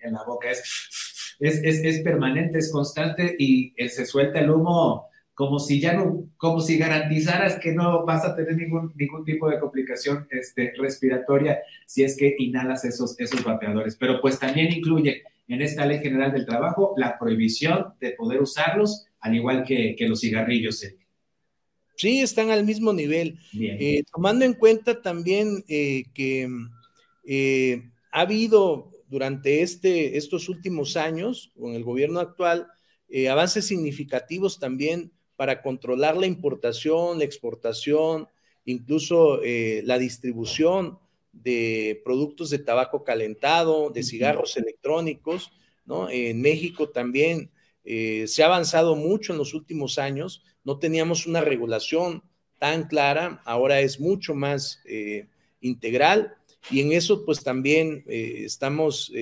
en, 0.00 0.12
la 0.12 0.22
boca. 0.24 0.50
Es, 0.50 1.36
es, 1.40 1.60
es, 1.62 1.84
es, 1.84 2.00
permanente, 2.00 2.58
es 2.58 2.70
constante 2.70 3.34
y 3.38 3.74
eh, 3.76 3.88
se 3.88 4.06
suelta 4.06 4.38
el 4.38 4.50
humo 4.50 5.08
como 5.36 5.58
si 5.58 5.80
ya 5.80 5.92
no, 5.92 6.30
como 6.38 6.62
si 6.62 6.78
garantizaras 6.78 7.60
que 7.60 7.72
no 7.72 8.06
vas 8.06 8.24
a 8.24 8.34
tener 8.34 8.56
ningún, 8.56 8.94
ningún 8.96 9.22
tipo 9.22 9.50
de 9.50 9.60
complicación 9.60 10.26
este, 10.30 10.72
respiratoria 10.78 11.58
si 11.84 12.04
es 12.04 12.16
que 12.16 12.34
inhalas 12.38 12.86
esos, 12.86 13.20
esos 13.20 13.44
vapeadores. 13.44 13.96
Pero 13.96 14.18
pues 14.22 14.38
también 14.38 14.72
incluye 14.72 15.24
en 15.46 15.60
esta 15.60 15.84
ley 15.84 15.98
general 15.98 16.32
del 16.32 16.46
trabajo 16.46 16.94
la 16.96 17.18
prohibición 17.18 17.92
de 18.00 18.12
poder 18.12 18.40
usarlos, 18.40 19.08
al 19.20 19.34
igual 19.34 19.62
que, 19.64 19.94
que 19.94 20.08
los 20.08 20.22
cigarrillos. 20.22 20.82
Sí, 21.96 22.20
están 22.22 22.50
al 22.50 22.64
mismo 22.64 22.94
nivel. 22.94 23.38
Eh, 23.60 24.04
tomando 24.10 24.46
en 24.46 24.54
cuenta 24.54 25.02
también 25.02 25.62
eh, 25.68 26.04
que 26.14 26.48
eh, 27.26 27.90
ha 28.10 28.22
habido 28.22 28.90
durante 29.06 29.60
este, 29.60 30.16
estos 30.16 30.48
últimos 30.48 30.96
años, 30.96 31.52
con 31.60 31.74
el 31.74 31.84
gobierno 31.84 32.20
actual, 32.20 32.68
avances 33.30 33.66
significativos 33.66 34.58
también 34.58 35.12
para 35.36 35.62
controlar 35.62 36.16
la 36.16 36.26
importación, 36.26 37.18
la 37.18 37.24
exportación, 37.24 38.28
incluso 38.64 39.42
eh, 39.42 39.82
la 39.84 39.98
distribución 39.98 40.98
de 41.32 42.00
productos 42.04 42.50
de 42.50 42.58
tabaco 42.58 43.04
calentado, 43.04 43.90
de 43.90 44.02
cigarros 44.02 44.56
electrónicos, 44.56 45.52
¿no? 45.84 46.08
En 46.10 46.40
México 46.40 46.88
también 46.88 47.50
eh, 47.84 48.24
se 48.26 48.42
ha 48.42 48.46
avanzado 48.46 48.96
mucho 48.96 49.32
en 49.32 49.38
los 49.38 49.54
últimos 49.54 49.98
años, 49.98 50.42
no 50.64 50.78
teníamos 50.78 51.26
una 51.26 51.42
regulación 51.42 52.22
tan 52.58 52.88
clara, 52.88 53.42
ahora 53.44 53.80
es 53.80 54.00
mucho 54.00 54.34
más 54.34 54.80
eh, 54.86 55.28
integral 55.60 56.34
y 56.70 56.80
en 56.80 56.92
eso 56.92 57.24
pues 57.24 57.44
también 57.44 58.02
estamos 58.08 59.12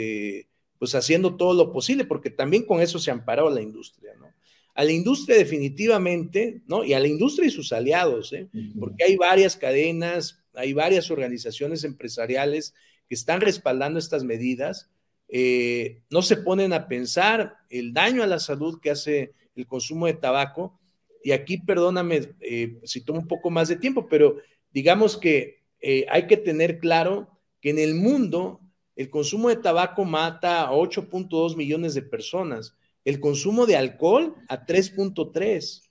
pues 0.79 0.95
haciendo 0.95 1.37
todo 1.37 1.53
lo 1.53 1.73
posible 1.73 2.05
porque 2.05 2.31
también 2.31 2.65
con 2.65 2.81
eso 2.81 2.99
se 2.99 3.11
amparó 3.11 3.51
la 3.51 3.61
industria, 3.61 4.15
¿no? 4.19 4.34
A 4.75 4.83
la 4.83 4.93
industria 4.93 5.37
definitivamente, 5.37 6.63
¿no? 6.67 6.83
Y 6.85 6.95
a 6.95 7.01
la 7.01 7.07
industria 7.07 7.47
y 7.47 7.53
sus 7.53 7.73
aliados, 7.73 8.33
¿eh? 8.33 8.49
Porque 8.79 9.05
hay 9.05 9.17
varias 9.17 9.57
cadenas, 9.57 10.43
hay 10.53 10.73
varias 10.73 11.11
organizaciones 11.11 11.85
empresariales 11.85 12.75
que 13.09 13.15
están 13.15 13.41
respaldando 13.41 14.01
estas 14.01 14.25
medidas. 14.25 14.91
Eh, 15.29 16.03
no 16.11 16.23
se 16.23 16.37
ponen 16.39 16.73
a 16.73 16.89
pensar 16.89 17.57
el 17.71 17.93
daño 17.93 18.23
a 18.23 18.27
la 18.27 18.41
salud 18.41 18.81
que 18.81 18.91
hace 18.91 19.33
el 19.55 19.67
consumo 19.67 20.07
de 20.07 20.15
tabaco. 20.15 20.79
Y 21.23 21.31
aquí, 21.31 21.59
perdóname 21.59 22.33
eh, 22.41 22.77
si 22.83 23.01
tomo 23.01 23.21
un 23.21 23.29
poco 23.29 23.51
más 23.51 23.69
de 23.69 23.77
tiempo, 23.77 24.09
pero 24.09 24.37
digamos 24.73 25.17
que 25.17 25.63
hay 26.09 26.27
que 26.27 26.39
tener 26.39 26.79
claro 26.79 27.29
que 27.61 27.69
en 27.69 27.79
el 27.79 27.95
mundo 27.95 28.61
el 28.97 29.11
consumo 29.11 29.51
de 29.51 29.57
tabaco 29.57 30.07
mata 30.07 30.63
a 30.63 30.73
8.2 30.73 31.57
millones 31.57 31.93
de 31.93 32.01
personas 32.01 32.75
el 33.05 33.21
consumo 33.21 33.67
de 33.67 33.77
alcohol 33.77 34.35
a 34.49 34.65
3.3. 34.65 35.83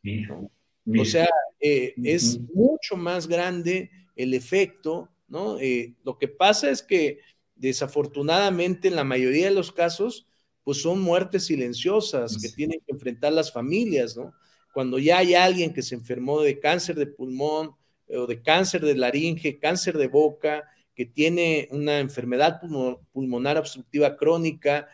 O 1.00 1.06
sea, 1.06 1.30
eh, 1.60 1.94
es 2.04 2.40
mucho 2.54 2.98
más 2.98 3.28
grande 3.28 3.92
el 4.16 4.34
efecto, 4.34 5.10
¿no? 5.28 5.60
Eh, 5.60 5.96
lo 6.04 6.18
que 6.18 6.28
pasa 6.28 6.70
es 6.70 6.82
que 6.84 7.20
desafortunadamente 7.56 8.88
en 8.88 8.96
la 8.96 9.04
mayoría 9.04 9.46
de 9.46 9.56
los 9.56 9.72
casos, 9.72 10.28
pues 10.64 10.82
son 10.82 11.02
muertes 11.02 11.46
silenciosas 11.46 12.38
que 12.38 12.50
tienen 12.50 12.80
que 12.86 12.94
enfrentar 12.94 13.34
las 13.34 13.52
familias, 13.52 14.18
¿no? 14.18 14.34
Cuando 14.74 14.98
ya 14.98 15.20
hay 15.20 15.36
alguien 15.36 15.74
que 15.74 15.82
se 15.82 15.96
enfermó 15.96 16.42
de 16.42 16.60
cáncer 16.60 16.96
de 16.96 17.08
pulmón 17.08 17.76
o 18.10 18.26
de 18.26 18.42
cáncer 18.42 18.82
de 18.82 18.96
laringe, 18.96 19.60
cáncer 19.60 19.98
de 19.98 20.08
boca, 20.08 20.64
que 20.96 21.06
tiene 21.06 21.68
una 21.72 22.00
enfermedad 22.00 22.60
pulmonar 23.12 23.58
obstructiva 23.58 24.16
crónica, 24.16 24.88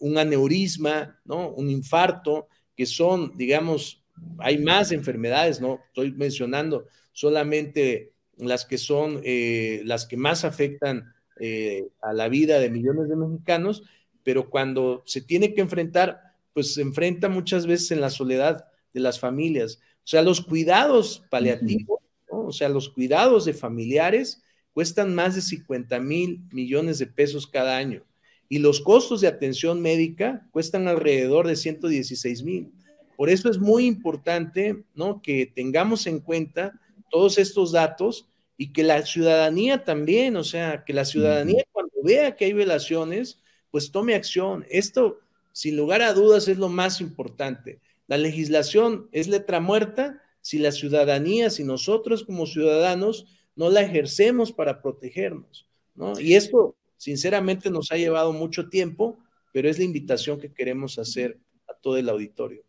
un 0.00 0.18
aneurisma, 0.18 1.20
¿no? 1.24 1.50
Un 1.50 1.70
infarto, 1.70 2.48
que 2.76 2.86
son, 2.86 3.36
digamos, 3.36 4.02
hay 4.38 4.58
más 4.58 4.92
enfermedades, 4.92 5.60
¿no? 5.60 5.80
Estoy 5.88 6.12
mencionando 6.12 6.86
solamente 7.12 8.12
las 8.36 8.66
que 8.66 8.78
son 8.78 9.20
eh, 9.24 9.82
las 9.84 10.06
que 10.06 10.16
más 10.16 10.44
afectan 10.44 11.14
eh, 11.40 11.88
a 12.02 12.12
la 12.12 12.28
vida 12.28 12.58
de 12.58 12.70
millones 12.70 13.08
de 13.08 13.16
mexicanos, 13.16 13.82
pero 14.22 14.50
cuando 14.50 15.02
se 15.06 15.22
tiene 15.22 15.54
que 15.54 15.62
enfrentar, 15.62 16.20
pues 16.52 16.74
se 16.74 16.82
enfrenta 16.82 17.28
muchas 17.28 17.66
veces 17.66 17.90
en 17.92 18.00
la 18.00 18.10
soledad 18.10 18.66
de 18.92 19.00
las 19.00 19.18
familias. 19.18 19.80
O 20.04 20.08
sea, 20.08 20.22
los 20.22 20.40
cuidados 20.40 21.24
paliativos, 21.30 22.00
o 22.28 22.52
sea, 22.52 22.68
los 22.68 22.90
cuidados 22.90 23.44
de 23.44 23.54
familiares 23.54 24.42
cuestan 24.72 25.14
más 25.14 25.34
de 25.34 25.42
50 25.42 25.98
mil 26.00 26.42
millones 26.52 26.98
de 26.98 27.06
pesos 27.06 27.46
cada 27.46 27.76
año 27.76 28.04
y 28.48 28.58
los 28.58 28.80
costos 28.80 29.20
de 29.20 29.28
atención 29.28 29.80
médica 29.80 30.46
cuestan 30.52 30.88
alrededor 30.88 31.46
de 31.46 31.56
116 31.56 32.42
mil. 32.42 32.72
Por 33.16 33.30
eso 33.30 33.50
es 33.50 33.58
muy 33.58 33.86
importante, 33.86 34.84
¿no? 34.94 35.22
Que 35.22 35.46
tengamos 35.46 36.06
en 36.06 36.20
cuenta 36.20 36.78
todos 37.10 37.38
estos 37.38 37.72
datos 37.72 38.28
y 38.58 38.72
que 38.72 38.82
la 38.82 39.04
ciudadanía 39.04 39.84
también, 39.84 40.36
o 40.36 40.44
sea, 40.44 40.84
que 40.84 40.92
la 40.92 41.04
ciudadanía 41.04 41.64
cuando 41.72 41.94
vea 42.02 42.36
que 42.36 42.46
hay 42.46 42.52
violaciones, 42.52 43.40
pues 43.70 43.90
tome 43.90 44.14
acción. 44.14 44.64
Esto, 44.70 45.18
sin 45.52 45.76
lugar 45.76 46.02
a 46.02 46.12
dudas, 46.12 46.48
es 46.48 46.58
lo 46.58 46.68
más 46.68 47.00
importante. 47.00 47.80
La 48.06 48.18
legislación 48.18 49.08
es 49.12 49.28
letra 49.28 49.60
muerta 49.60 50.22
si 50.40 50.58
la 50.58 50.72
ciudadanía, 50.72 51.50
si 51.50 51.64
nosotros 51.64 52.22
como 52.22 52.46
ciudadanos 52.46 53.26
no 53.56 53.70
la 53.70 53.80
ejercemos 53.80 54.52
para 54.52 54.80
protegernos, 54.80 55.66
¿no? 55.94 56.20
Y 56.20 56.34
esto, 56.34 56.76
sinceramente, 56.96 57.70
nos 57.70 57.92
ha 57.92 57.96
llevado 57.96 58.32
mucho 58.32 58.68
tiempo, 58.68 59.18
pero 59.52 59.68
es 59.68 59.78
la 59.78 59.84
invitación 59.84 60.38
que 60.40 60.52
queremos 60.52 60.98
hacer 60.98 61.38
a 61.68 61.74
todo 61.74 61.96
el 61.96 62.08
auditorio. 62.08 62.62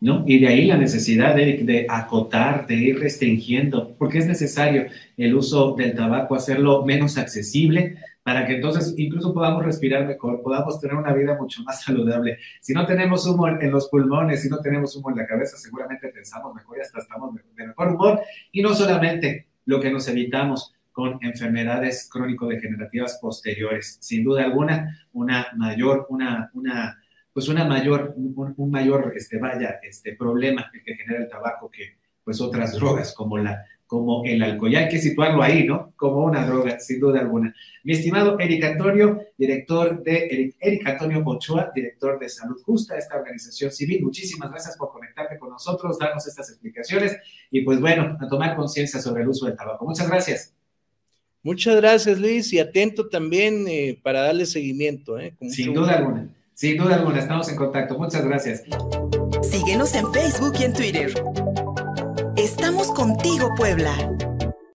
¿no? 0.00 0.24
Y 0.26 0.40
de 0.40 0.48
ahí 0.48 0.64
la 0.66 0.76
necesidad, 0.76 1.36
de 1.36 1.86
acotar, 1.88 2.66
de 2.66 2.74
ir 2.74 2.98
restringiendo, 2.98 3.94
porque 3.96 4.18
es 4.18 4.26
necesario 4.26 4.86
el 5.16 5.34
uso 5.34 5.74
del 5.76 5.94
tabaco, 5.94 6.34
hacerlo 6.34 6.84
menos 6.84 7.18
accesible, 7.18 7.98
para 8.24 8.46
que 8.46 8.54
entonces 8.54 8.94
incluso 8.96 9.32
podamos 9.32 9.64
respirar 9.64 10.06
mejor, 10.06 10.42
podamos 10.42 10.80
tener 10.80 10.96
una 10.96 11.12
vida 11.12 11.36
mucho 11.36 11.62
más 11.62 11.82
saludable. 11.82 12.38
Si 12.60 12.72
no 12.72 12.86
tenemos 12.86 13.26
humo 13.26 13.48
en 13.48 13.70
los 13.70 13.88
pulmones, 13.88 14.42
si 14.42 14.48
no 14.48 14.58
tenemos 14.60 14.94
humo 14.96 15.10
en 15.10 15.18
la 15.18 15.26
cabeza, 15.26 15.56
seguramente 15.56 16.08
pensamos 16.08 16.54
mejor 16.54 16.78
y 16.78 16.80
hasta 16.80 17.00
estamos 17.00 17.34
de 17.34 17.66
mejor 17.66 17.88
humor. 17.88 18.20
Y 18.52 18.62
no 18.62 18.74
solamente 18.74 19.48
lo 19.64 19.80
que 19.80 19.90
nos 19.90 20.06
evitamos 20.08 20.74
con 20.92 21.18
enfermedades 21.22 22.08
crónico-degenerativas 22.10 23.18
posteriores. 23.20 23.98
Sin 24.00 24.24
duda 24.24 24.44
alguna, 24.44 25.06
una 25.12 25.48
mayor, 25.56 26.06
una, 26.10 26.50
una 26.54 26.98
pues 27.32 27.48
una 27.48 27.64
mayor, 27.64 28.14
un, 28.16 28.70
mayor, 28.70 29.12
este, 29.16 29.38
vaya, 29.38 29.80
este 29.82 30.14
problema 30.14 30.70
que 30.72 30.94
genera 30.94 31.22
el 31.24 31.28
tabaco 31.28 31.70
que 31.70 31.96
pues 32.24 32.40
otras 32.40 32.74
drogas 32.74 33.14
como 33.14 33.38
la, 33.38 33.64
como 33.86 34.22
el 34.24 34.42
alcohol. 34.42 34.72
Y 34.72 34.76
hay 34.76 34.88
que 34.88 34.98
situarlo 34.98 35.42
ahí, 35.42 35.66
¿no? 35.66 35.92
Como 35.96 36.24
una 36.24 36.46
droga, 36.46 36.78
sin 36.78 37.00
duda 37.00 37.20
alguna. 37.20 37.54
Mi 37.84 37.92
estimado 37.92 38.38
Eric 38.38 38.64
Antonio, 38.64 39.20
director 39.36 40.02
de, 40.02 40.54
Eric, 40.60 40.86
Antonio 40.86 41.22
Ochoa, 41.24 41.70
director 41.74 42.18
de 42.18 42.28
Salud 42.28 42.60
Justa, 42.64 42.96
esta 42.96 43.16
organización 43.16 43.70
civil, 43.70 44.02
muchísimas 44.02 44.50
gracias 44.50 44.76
por 44.76 44.92
conectarte 44.92 45.38
con 45.38 45.50
nosotros, 45.50 45.98
darnos 45.98 46.26
estas 46.26 46.48
explicaciones 46.50 47.16
y 47.50 47.62
pues 47.62 47.80
bueno, 47.80 48.16
a 48.20 48.28
tomar 48.28 48.56
conciencia 48.56 49.00
sobre 49.00 49.22
el 49.22 49.28
uso 49.28 49.46
del 49.46 49.56
tabaco. 49.56 49.84
Muchas 49.84 50.08
gracias. 50.08 50.61
Muchas 51.42 51.76
gracias, 51.76 52.18
Luis, 52.18 52.52
y 52.52 52.60
atento 52.60 53.08
también 53.08 53.66
eh, 53.68 53.98
para 54.02 54.22
darle 54.22 54.46
seguimiento. 54.46 55.18
¿eh? 55.18 55.34
Sin 55.50 55.74
duda 55.74 55.98
alguna. 55.98 56.28
Sin 56.54 56.76
duda 56.76 56.96
alguna, 56.96 57.18
estamos 57.18 57.48
en 57.48 57.56
contacto. 57.56 57.98
Muchas 57.98 58.24
gracias. 58.24 58.62
Síguenos 59.42 59.94
en 59.94 60.12
Facebook 60.12 60.52
y 60.60 60.64
en 60.64 60.72
Twitter. 60.72 61.12
Estamos 62.36 62.92
contigo, 62.92 63.50
Puebla. 63.56 63.96